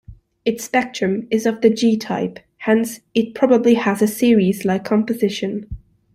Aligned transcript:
Its 0.45 0.63
spectrum 0.63 1.27
is 1.29 1.45
of 1.45 1.61
the 1.61 1.69
G 1.69 1.95
type; 1.95 2.39
hence 2.57 3.01
it 3.13 3.35
probably 3.35 3.75
has 3.75 4.01
a 4.01 4.07
Ceres-like 4.07 4.83
composition. 4.83 5.67